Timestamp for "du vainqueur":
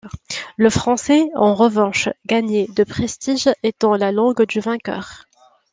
4.47-5.25